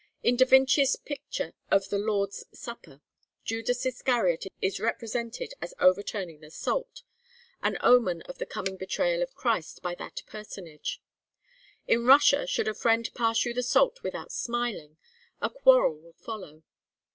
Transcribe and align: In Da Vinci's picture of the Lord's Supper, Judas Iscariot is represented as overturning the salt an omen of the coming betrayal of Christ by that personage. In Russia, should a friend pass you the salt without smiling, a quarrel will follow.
In 0.23 0.35
Da 0.35 0.45
Vinci's 0.47 0.95
picture 0.95 1.53
of 1.69 1.89
the 1.89 1.99
Lord's 1.99 2.43
Supper, 2.51 3.01
Judas 3.45 3.85
Iscariot 3.85 4.47
is 4.59 4.79
represented 4.79 5.53
as 5.61 5.75
overturning 5.79 6.39
the 6.39 6.49
salt 6.49 7.03
an 7.61 7.77
omen 7.81 8.23
of 8.23 8.39
the 8.39 8.47
coming 8.47 8.77
betrayal 8.77 9.21
of 9.21 9.35
Christ 9.35 9.83
by 9.83 9.93
that 9.93 10.23
personage. 10.25 11.03
In 11.85 12.07
Russia, 12.07 12.47
should 12.47 12.67
a 12.67 12.73
friend 12.73 13.13
pass 13.13 13.45
you 13.45 13.53
the 13.53 13.61
salt 13.61 14.01
without 14.01 14.31
smiling, 14.31 14.97
a 15.39 15.51
quarrel 15.51 15.99
will 15.99 16.13
follow. 16.13 16.63